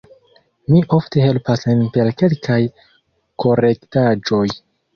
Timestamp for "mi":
0.71-0.79